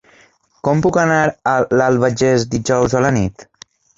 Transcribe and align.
Com 0.67 0.79
puc 0.85 0.95
anar 1.01 1.19
a 1.51 1.53
l'Albagés 1.81 2.47
dijous 2.57 2.99
a 3.01 3.05
la 3.09 3.15
nit? 3.21 3.49